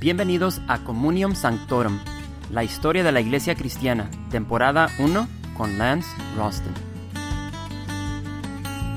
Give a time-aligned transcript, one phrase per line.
[0.00, 2.00] Bienvenidos a Communium Sanctorum,
[2.50, 6.72] la historia de la Iglesia Cristiana, temporada 1 con Lance Ralston.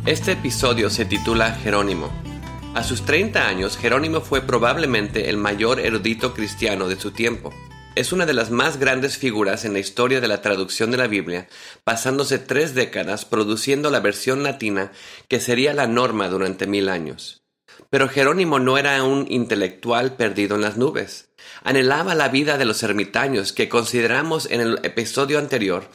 [0.06, 2.10] Este episodio se titula Jerónimo.
[2.74, 7.54] A sus 30 años, Jerónimo fue probablemente el mayor erudito cristiano de su tiempo.
[7.96, 11.08] Es una de las más grandes figuras en la historia de la traducción de la
[11.08, 11.50] Biblia,
[11.84, 14.94] pasándose tres décadas produciendo la versión latina
[15.28, 17.43] que sería la norma durante mil años.
[17.90, 21.30] Pero Jerónimo no era un intelectual perdido en las nubes.
[21.64, 25.88] Anhelaba la vida de los ermitaños que consideramos en el episodio anterior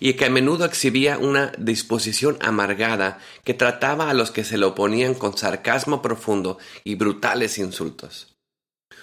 [0.00, 4.66] y que a menudo exhibía una disposición amargada que trataba a los que se le
[4.66, 8.33] oponían con sarcasmo profundo y brutales insultos.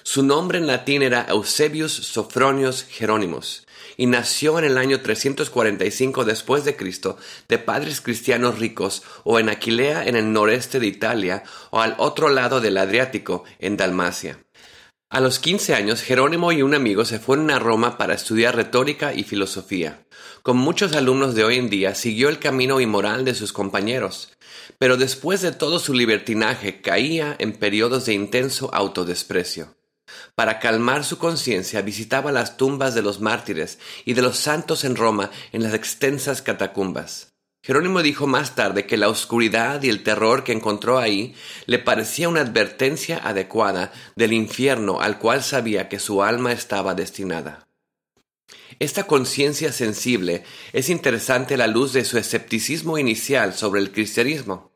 [0.03, 6.65] Su nombre en latín era Eusebius Sophronius Jerónimos, y nació en el año 345 después
[6.65, 11.81] de Cristo de padres cristianos ricos o en Aquilea en el noreste de Italia o
[11.81, 14.39] al otro lado del Adriático en Dalmacia.
[15.09, 19.13] A los 15 años, Jerónimo y un amigo se fueron a Roma para estudiar retórica
[19.13, 20.05] y filosofía.
[20.41, 24.29] Con muchos alumnos de hoy en día, siguió el camino inmoral de sus compañeros,
[24.79, 29.75] pero después de todo su libertinaje caía en periodos de intenso autodesprecio.
[30.35, 34.95] Para calmar su conciencia visitaba las tumbas de los mártires y de los santos en
[34.95, 37.31] Roma en las extensas catacumbas.
[37.63, 41.35] Jerónimo dijo más tarde que la oscuridad y el terror que encontró ahí
[41.67, 47.67] le parecía una advertencia adecuada del infierno al cual sabía que su alma estaba destinada.
[48.79, 54.71] Esta conciencia sensible es interesante a la luz de su escepticismo inicial sobre el cristianismo.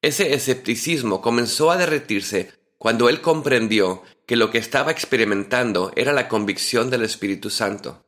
[0.00, 6.28] Ese escepticismo comenzó a derretirse cuando él comprendió que lo que estaba experimentando era la
[6.28, 8.06] convicción del Espíritu Santo.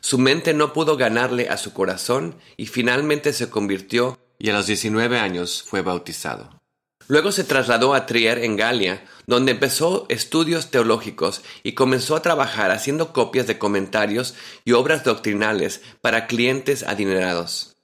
[0.00, 4.68] Su mente no pudo ganarle a su corazón y finalmente se convirtió y a los
[4.68, 6.62] 19 años fue bautizado.
[7.08, 12.70] Luego se trasladó a Trier en Galia, donde empezó estudios teológicos y comenzó a trabajar
[12.70, 17.78] haciendo copias de comentarios y obras doctrinales para clientes adinerados.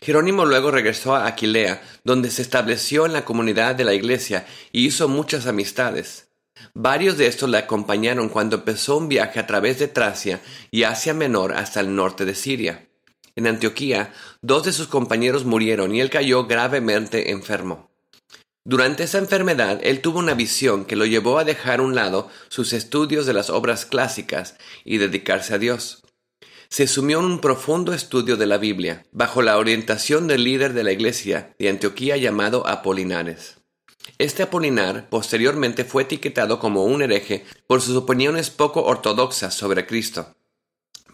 [0.00, 4.86] Jerónimo luego regresó a Aquilea, donde se estableció en la comunidad de la iglesia y
[4.86, 6.29] hizo muchas amistades.
[6.74, 10.40] Varios de estos le acompañaron cuando empezó un viaje a través de Tracia
[10.70, 12.88] y Asia Menor hasta el norte de Siria.
[13.36, 14.12] En Antioquía,
[14.42, 17.90] dos de sus compañeros murieron y él cayó gravemente enfermo.
[18.64, 22.28] Durante esa enfermedad, él tuvo una visión que lo llevó a dejar a un lado
[22.48, 26.02] sus estudios de las obras clásicas y dedicarse a Dios.
[26.68, 30.84] Se sumió en un profundo estudio de la Biblia, bajo la orientación del líder de
[30.84, 33.59] la iglesia de Antioquía llamado Apolinares.
[34.18, 40.34] Este Apolinar posteriormente fue etiquetado como un hereje por sus opiniones poco ortodoxas sobre Cristo.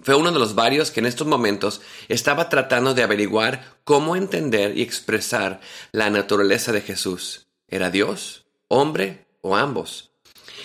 [0.02, 4.76] Fue uno de los varios que en estos momentos estaba tratando de averiguar cómo entender
[4.78, 5.60] y expresar
[5.92, 7.48] la naturaleza de Jesús.
[7.68, 10.12] ¿Era Dios, hombre o ambos?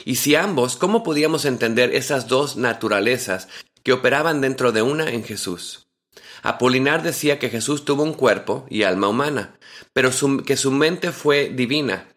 [0.05, 3.47] Y si ambos, ¿cómo podíamos entender esas dos naturalezas
[3.83, 5.87] que operaban dentro de una en Jesús?
[6.43, 9.55] Apolinar decía que Jesús tuvo un cuerpo y alma humana,
[9.93, 10.11] pero
[10.45, 12.07] que su mente fue divina.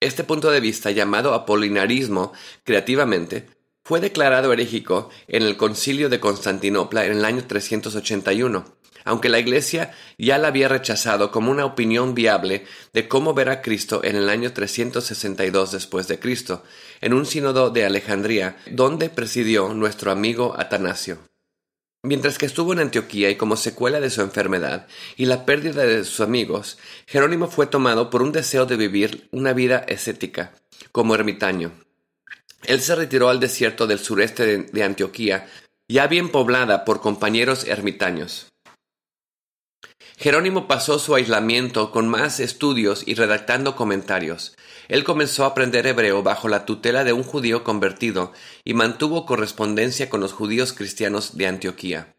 [0.00, 2.32] Este punto de vista, llamado apolinarismo
[2.64, 3.46] creativamente,
[3.82, 8.64] fue declarado herégico en el concilio de Constantinopla en el año 381,
[9.04, 13.62] aunque la Iglesia ya la había rechazado como una opinión viable de cómo ver a
[13.62, 16.64] Cristo en el año 362 después de Cristo,
[17.00, 21.18] en un sínodo de Alejandría, donde presidió nuestro amigo Atanasio.
[22.06, 24.86] Mientras que estuvo en Antioquía y como secuela de su enfermedad
[25.16, 26.78] y la pérdida de sus amigos,
[27.08, 30.52] Jerónimo fue tomado por un deseo de vivir una vida escética,
[30.92, 31.72] como ermitaño.
[32.62, 35.48] Él se retiró al desierto del sureste de Antioquía,
[35.88, 38.52] ya bien poblada por compañeros ermitaños.
[40.16, 44.54] Jerónimo pasó su aislamiento con más estudios y redactando comentarios.
[44.88, 48.32] Él comenzó a aprender hebreo bajo la tutela de un judío convertido
[48.64, 52.14] y mantuvo correspondencia con los judíos cristianos de Antioquía.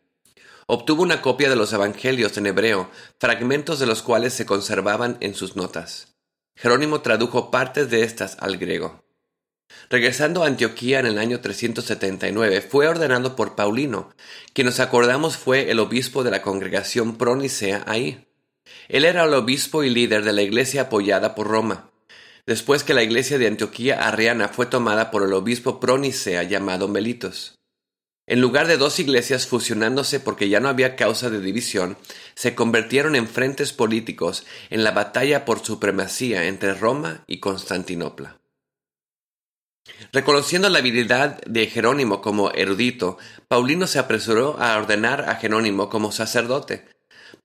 [0.66, 2.89] Obtuvo una copia de los Evangelios en hebreo,
[3.19, 6.16] fragmentos de los cuales se conservaban en sus notas.
[6.55, 9.03] Jerónimo tradujo partes de estas al griego.
[9.90, 14.09] Regresando a Antioquía en el año 379, fue ordenado por Paulino,
[14.53, 18.28] quien nos acordamos fue el obispo de la congregación pronicea ahí.
[18.90, 21.91] Él era el obispo y líder de la iglesia apoyada por Roma.
[22.47, 27.59] Después que la iglesia de Antioquía arriana fue tomada por el obispo pronicea llamado Melitos.
[28.26, 31.97] En lugar de dos iglesias fusionándose porque ya no había causa de división,
[32.35, 38.38] se convirtieron en frentes políticos en la batalla por supremacía entre Roma y Constantinopla.
[40.14, 43.17] Reconociendo la habilidad de Jerónimo como erudito,
[43.49, 46.85] Paulino se apresuró a ordenar a Jerónimo como sacerdote,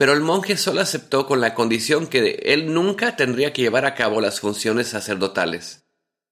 [0.03, 3.95] pero el monje solo aceptó con la condición que él nunca tendría que llevar a
[3.95, 5.85] cabo las funciones sacerdotales.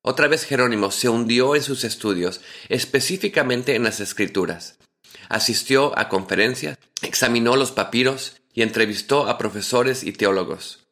[0.02, 4.78] Otra vez Jerónimo se hundió en sus estudios, específicamente en las escrituras.
[5.28, 10.88] Asistió a conferencias, examinó los papiros y entrevistó a profesores y teólogos.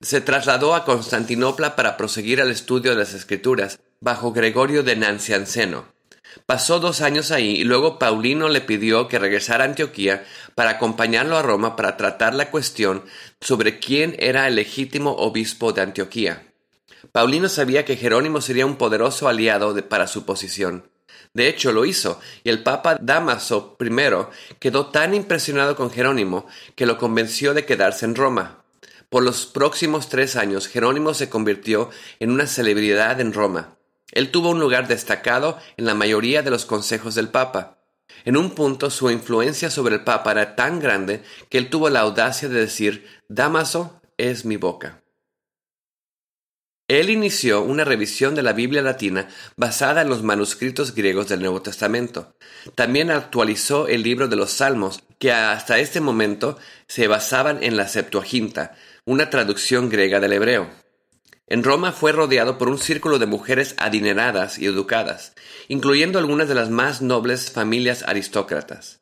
[0.00, 5.95] Se trasladó a Constantinopla para proseguir el estudio de las escrituras bajo Gregorio de Nancianceno.
[6.44, 10.24] Pasó dos años ahí y luego Paulino le pidió que regresara a Antioquía
[10.54, 13.04] para acompañarlo a Roma para tratar la cuestión
[13.40, 16.52] sobre quién era el legítimo obispo de Antioquía.
[17.12, 20.90] Paulino sabía que Jerónimo sería un poderoso aliado para su posición.
[21.32, 23.90] De hecho, lo hizo, y el Papa Damaso I
[24.58, 28.64] quedó tan impresionado con Jerónimo que lo convenció de quedarse en Roma.
[29.08, 31.90] Por los próximos tres años, Jerónimo se convirtió
[32.20, 33.75] en una celebridad en Roma.
[34.12, 37.78] Él tuvo un lugar destacado en la mayoría de los consejos del Papa.
[38.24, 42.00] En un punto su influencia sobre el Papa era tan grande que él tuvo la
[42.00, 45.02] audacia de decir Damaso es mi boca.
[46.88, 51.60] Él inició una revisión de la Biblia latina basada en los manuscritos griegos del Nuevo
[51.60, 52.36] Testamento.
[52.76, 57.88] También actualizó el libro de los Salmos, que hasta este momento se basaban en la
[57.88, 60.85] Septuaginta, una traducción griega del hebreo.
[61.48, 65.34] En Roma fue rodeado por un círculo de mujeres adineradas y educadas,
[65.68, 69.00] incluyendo algunas de las más nobles familias aristócratas.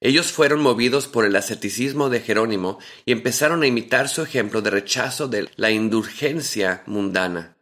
[0.00, 4.70] Ellos fueron movidos por el asceticismo de Jerónimo y empezaron a imitar su ejemplo de
[4.70, 7.56] rechazo de la indulgencia mundana.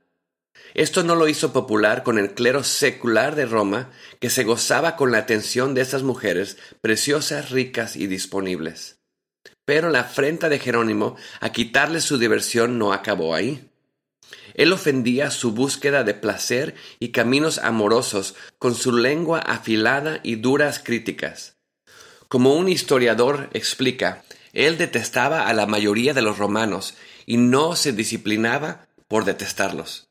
[0.75, 5.11] Esto no lo hizo popular con el clero secular de Roma, que se gozaba con
[5.11, 8.99] la atención de esas mujeres preciosas, ricas y disponibles.
[9.65, 13.71] Pero la afrenta de Jerónimo a quitarle su diversión no acabó ahí.
[14.55, 20.81] Él ofendía su búsqueda de placer y caminos amorosos con su lengua afilada y duras
[20.83, 21.57] críticas.
[22.29, 26.95] Como un historiador explica, él detestaba a la mayoría de los romanos
[27.27, 30.09] y no se disciplinaba por detestarlos.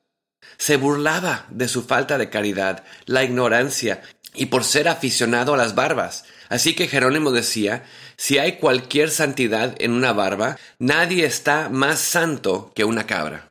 [0.58, 4.02] Se burlaba de su falta de caridad, la ignorancia
[4.34, 6.26] y por ser aficionado a las barbas.
[6.50, 7.84] Así que Jerónimo decía,
[8.18, 13.50] si hay cualquier santidad en una barba, nadie está más santo que una cabra.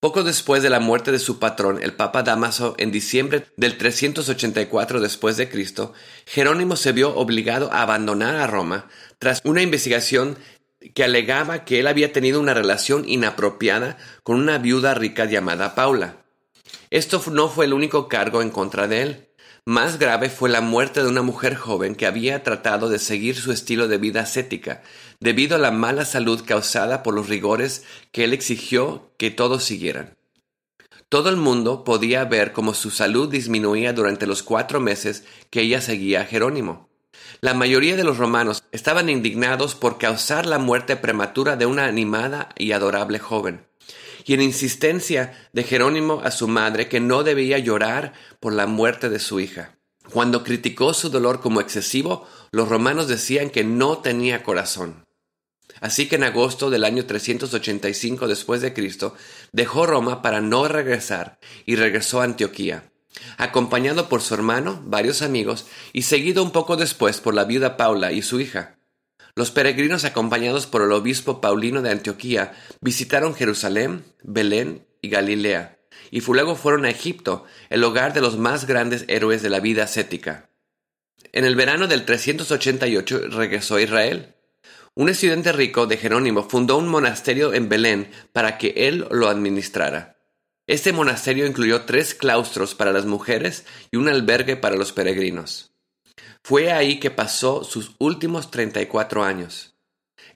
[0.00, 4.98] Poco después de la muerte de su patrón, el Papa Damaso, en diciembre del 384
[4.98, 5.92] después de Cristo,
[6.24, 8.88] Jerónimo se vio obligado a abandonar a Roma
[9.18, 10.38] tras una investigación
[10.94, 16.24] que alegaba que él había tenido una relación inapropiada con una viuda rica llamada Paula.
[16.88, 19.29] Esto no fue el único cargo en contra de él.
[19.66, 23.52] Más grave fue la muerte de una mujer joven que había tratado de seguir su
[23.52, 24.82] estilo de vida ascética,
[25.20, 30.16] debido a la mala salud causada por los rigores que él exigió que todos siguieran.
[31.10, 35.80] Todo el mundo podía ver cómo su salud disminuía durante los cuatro meses que ella
[35.80, 36.88] seguía a Jerónimo.
[37.40, 42.50] La mayoría de los romanos estaban indignados por causar la muerte prematura de una animada
[42.56, 43.66] y adorable joven,
[44.24, 49.08] y en insistencia de Jerónimo a su madre que no debía llorar por la muerte
[49.08, 49.78] de su hija.
[50.10, 55.06] Cuando criticó su dolor como excesivo, los romanos decían que no tenía corazón.
[55.80, 59.14] Así que en agosto del año 385 después de Cristo
[59.52, 62.92] dejó Roma para no regresar y regresó a Antioquía,
[63.38, 68.12] acompañado por su hermano, varios amigos y seguido un poco después por la viuda Paula
[68.12, 68.79] y su hija.
[69.34, 75.78] Los peregrinos acompañados por el obispo Paulino de Antioquía visitaron Jerusalén, Belén y Galilea,
[76.10, 79.84] y luego fueron a Egipto, el hogar de los más grandes héroes de la vida
[79.84, 80.50] ascética.
[81.32, 84.34] En el verano del 388 regresó a Israel,
[84.94, 90.16] un estudiante rico de Jerónimo fundó un monasterio en Belén para que él lo administrara.
[90.66, 95.72] Este monasterio incluyó tres claustros para las mujeres y un albergue para los peregrinos.
[96.42, 99.76] Fue ahí que pasó sus últimos 34 años.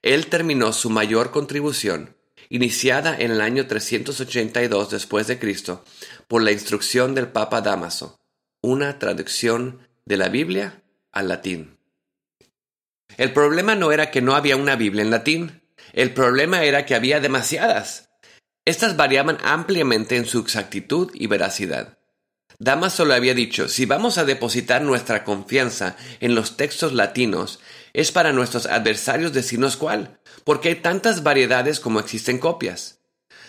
[0.02, 2.16] Él terminó su mayor contribución,
[2.48, 5.84] iniciada en el año 382 después de Cristo,
[6.28, 8.20] por la instrucción del Papa Damaso,
[8.60, 11.78] una traducción de la Biblia al latín.
[13.16, 15.62] El problema no era que no había una Biblia en latín,
[15.92, 18.10] el problema era que había demasiadas.
[18.64, 21.98] Estas variaban ampliamente en su exactitud y veracidad.
[22.58, 27.60] Damaso le había dicho, si vamos a depositar nuestra confianza en los textos latinos,
[27.92, 33.00] es para nuestros adversarios decirnos cuál, porque hay tantas variedades como existen copias.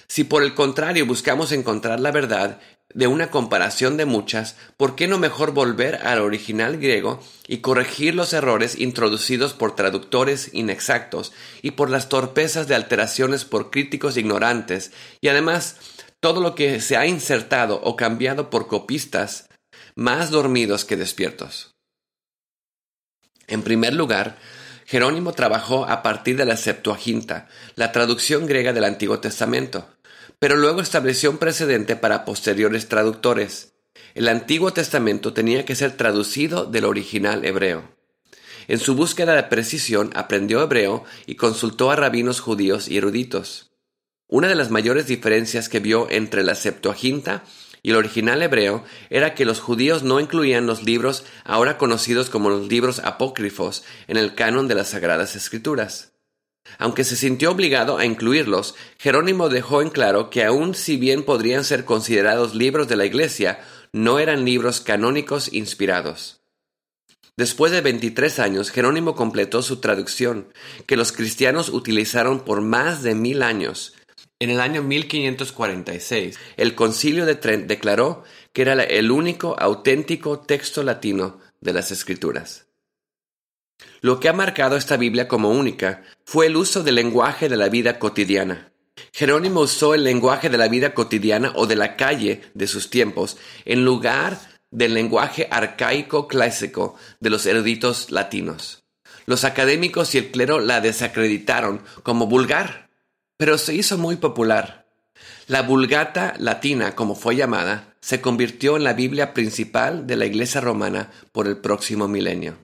[0.08, 2.60] Si por el contrario buscamos encontrar la verdad
[2.94, 8.16] de una comparación de muchas, ¿por qué no mejor volver al original griego y corregir
[8.16, 14.92] los errores introducidos por traductores inexactos y por las torpezas de alteraciones por críticos ignorantes
[15.20, 15.76] y además
[16.26, 19.48] todo lo que se ha insertado o cambiado por copistas
[19.94, 21.76] más dormidos que despiertos?
[23.46, 24.40] En primer lugar,
[24.88, 29.88] Jerónimo trabajó a partir de la Septuaginta, la traducción griega del Antiguo Testamento.
[30.40, 33.74] pero luego estableció un precedente para posteriores traductores.
[34.16, 37.96] El Antiguo Testamento tenía que ser traducido del original hebreo.
[38.68, 43.75] En su búsqueda de precisión aprendió hebreo y consultó a rabinos judíos y eruditos.
[44.28, 47.44] Una de las mayores diferencias que vio entre la Septuaginta
[47.84, 52.50] y el original hebreo era que los judíos no incluían los libros ahora conocidos como
[52.50, 56.14] los libros apócrifos en el canon de las Sagradas Escrituras.
[56.80, 61.64] Aunque se sintió obligado a incluirlos, Jerónimo dejó en claro que aun si bien podrían
[61.64, 63.60] ser considerados libros de la Iglesia,
[63.94, 66.42] no eran libros canónicos inspirados.
[67.38, 70.52] Después de 23 años, Jerónimo completó su traducción,
[70.88, 73.94] que los cristianos utilizaron por más de mil años.
[74.40, 80.84] En el año 1546, el concilio de Trent declaró que era el único auténtico texto
[80.84, 82.68] latino de las Escrituras.
[84.02, 87.70] Lo que ha marcado esta Biblia como única fue el uso del lenguaje de la
[87.70, 88.74] vida cotidiana.
[89.14, 93.38] Jerónimo usó el lenguaje de la vida cotidiana o de la calle de sus tiempos
[93.64, 94.38] en lugar
[94.70, 98.84] del lenguaje arcaico clásico de los eruditos latinos.
[99.26, 102.85] Los académicos y el clero la desacreditaron como vulgar,
[103.38, 104.86] pero se hizo muy popular.
[105.48, 110.62] La Vulgata latina, como fue llamada, se convirtió en la Biblia principal de la Iglesia
[110.62, 112.58] romana por el próximo milenio.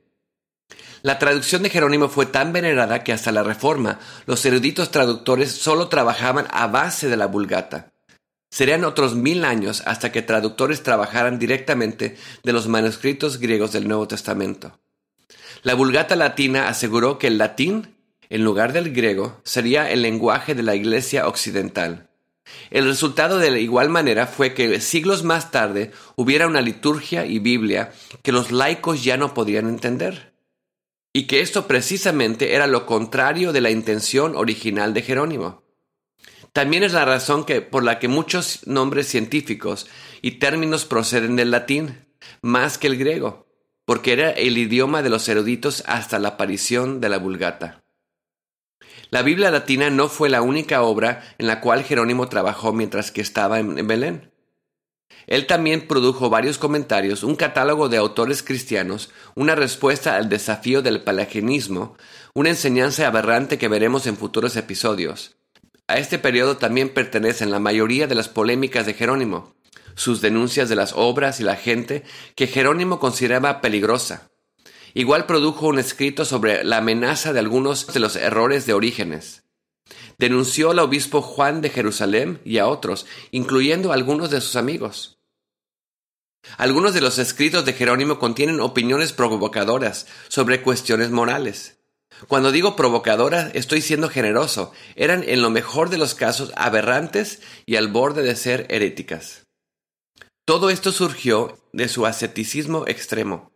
[1.04, 5.88] La traducción de Jerónimo fue tan venerada que hasta la Reforma los eruditos traductores solo
[5.88, 7.92] trabajaban a base de la Vulgata.
[8.52, 14.08] Serían otros mil años hasta que traductores trabajaran directamente de los manuscritos griegos del Nuevo
[14.08, 14.80] Testamento.
[15.64, 17.96] La Vulgata latina aseguró que el latín,
[18.32, 22.08] en lugar del griego, sería el lenguaje de la Iglesia occidental.
[22.70, 27.40] El resultado de la igual manera fue que siglos más tarde hubiera una liturgia y
[27.40, 27.92] Biblia
[28.24, 30.34] que los laicos ya no podían entender.
[31.12, 35.64] Y que esto precisamente era lo contrario de la intención original de Jerónimo.
[36.54, 39.88] También es la razón que, por la que muchos nombres científicos
[40.22, 42.06] y términos proceden del latín,
[42.42, 43.46] más que el griego,
[43.84, 47.82] porque era el idioma de los eruditos hasta la aparición de la Vulgata.
[49.12, 53.22] La Biblia latina no fue la única obra en la cual Jerónimo trabajó mientras que
[53.22, 54.32] estaba en Belén.
[55.28, 61.04] Él también produjo varios comentarios, un catálogo de autores cristianos, una respuesta al desafío del
[61.04, 61.96] pelagianismo,
[62.34, 65.38] una enseñanza aberrante que veremos en futuros episodios,
[65.92, 69.56] a este periodo también pertenecen la mayoría de las polémicas de Jerónimo,
[69.94, 72.04] sus denuncias de las obras y la gente
[72.36, 74.31] que Jerónimo consideraba peligrosa.
[74.94, 79.44] Igual produjo un escrito sobre la amenaza de algunos de los errores de Orígenes.
[80.18, 85.20] Denunció al obispo Juan de Jerusalén y a otros, incluyendo a algunos de sus amigos.
[86.58, 91.78] Algunos de los escritos de Jerónimo contienen opiniones provocadoras sobre cuestiones morales.
[92.28, 94.72] Cuando digo provocadora, estoy siendo generoso.
[94.96, 99.48] Eran en lo mejor de los casos aberrantes y al borde de ser heréticas.
[100.46, 103.51] Todo esto surgió de su asceticismo extremo.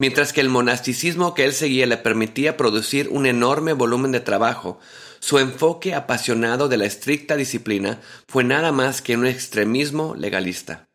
[0.00, 4.80] Mientras que el monasticismo que él seguía le permitía producir un enorme volumen de trabajo,
[5.20, 10.88] su enfoque apasionado de la estricta disciplina fue nada más que un extremismo legalista.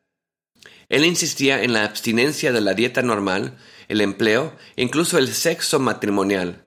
[0.89, 3.57] Él insistía en la abstinencia de la dieta normal,
[3.87, 6.65] el empleo e incluso el sexo matrimonial,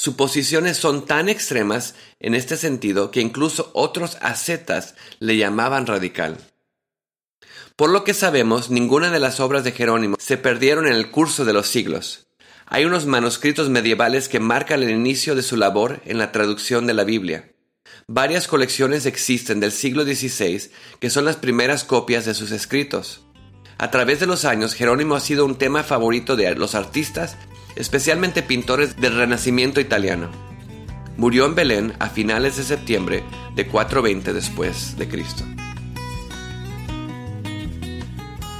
[0.00, 6.38] Suposiciones son tan extremas en este sentido que incluso otros ascetas le llamaban radical.
[7.78, 11.44] Por lo que sabemos, ninguna de las obras de Jerónimo se perdieron en el curso
[11.44, 12.26] de los siglos.
[12.66, 16.94] Hay unos manuscritos medievales que marcan el inicio de su labor en la traducción de
[16.94, 17.52] la Biblia.
[18.08, 23.24] Varias colecciones existen del siglo XVI que son las primeras copias de sus escritos.
[23.78, 27.36] A través de los años, Jerónimo ha sido un tema favorito de los artistas
[27.76, 30.32] especialmente pintores del Renacimiento italiano.
[31.16, 33.22] Murió en Belén a finales de septiembre
[33.54, 35.44] de 420 después de Cristo.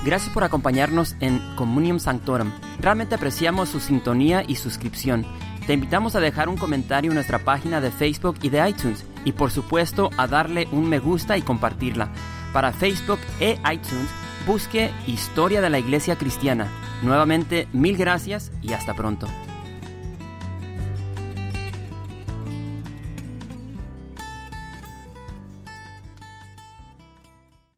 [0.05, 2.53] Gracias por acompañarnos en Communium Sanctorum.
[2.81, 5.27] Realmente apreciamos su sintonía y suscripción.
[5.67, 9.33] Te invitamos a dejar un comentario en nuestra página de Facebook y de iTunes y
[9.33, 12.11] por supuesto a darle un me gusta y compartirla.
[12.53, 14.09] Para Facebook e iTunes
[14.47, 16.69] busque Historia de la Iglesia Cristiana.
[17.03, 19.27] Nuevamente, mil gracias y hasta pronto.